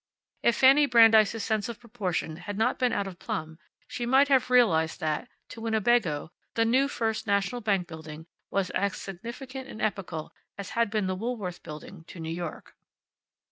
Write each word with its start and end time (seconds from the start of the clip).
If 0.41 0.55
Fanny 0.55 0.87
Brandeis' 0.87 1.43
sense 1.43 1.69
of 1.69 1.79
proportion 1.79 2.37
had 2.37 2.57
not 2.57 2.79
been 2.79 2.91
out 2.91 3.05
of 3.05 3.19
plumb 3.19 3.59
she 3.87 4.07
might 4.07 4.29
have 4.29 4.49
realized 4.49 4.99
that, 4.99 5.27
to 5.49 5.61
Winnebago, 5.61 6.31
the 6.55 6.65
new 6.65 6.87
First 6.87 7.27
National 7.27 7.61
Bank 7.61 7.85
building 7.87 8.25
was 8.49 8.71
as 8.71 8.97
significant 8.97 9.67
and 9.67 9.79
epochal 9.79 10.33
as 10.57 10.71
had 10.71 10.89
been 10.89 11.05
the 11.05 11.13
Woolworth 11.13 11.61
Building 11.61 12.03
to 12.05 12.19
New 12.19 12.33
York. 12.33 12.75